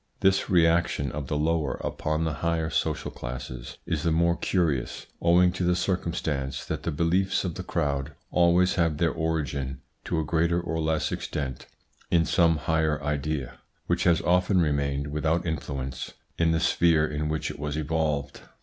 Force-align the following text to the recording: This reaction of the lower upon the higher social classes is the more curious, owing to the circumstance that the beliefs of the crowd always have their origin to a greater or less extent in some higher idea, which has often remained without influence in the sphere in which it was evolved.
This 0.21 0.49
reaction 0.49 1.11
of 1.11 1.27
the 1.27 1.37
lower 1.37 1.75
upon 1.83 2.23
the 2.23 2.33
higher 2.41 2.71
social 2.71 3.11
classes 3.11 3.77
is 3.85 4.01
the 4.01 4.11
more 4.11 4.35
curious, 4.35 5.05
owing 5.21 5.51
to 5.51 5.63
the 5.63 5.75
circumstance 5.75 6.65
that 6.65 6.81
the 6.81 6.89
beliefs 6.91 7.43
of 7.43 7.53
the 7.53 7.61
crowd 7.61 8.13
always 8.31 8.73
have 8.81 8.97
their 8.97 9.11
origin 9.11 9.79
to 10.05 10.17
a 10.19 10.25
greater 10.25 10.59
or 10.59 10.79
less 10.81 11.11
extent 11.11 11.67
in 12.09 12.25
some 12.25 12.57
higher 12.65 12.99
idea, 13.03 13.59
which 13.85 14.05
has 14.05 14.23
often 14.23 14.59
remained 14.59 15.05
without 15.11 15.45
influence 15.45 16.13
in 16.35 16.49
the 16.49 16.59
sphere 16.59 17.05
in 17.07 17.29
which 17.29 17.51
it 17.51 17.59
was 17.59 17.77
evolved. 17.77 18.41